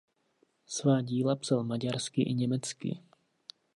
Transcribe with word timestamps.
Svá 0.65 1.01
díla 1.01 1.35
psal 1.35 1.63
maďarsky 1.63 2.21
i 2.23 2.33
německy. 2.33 2.99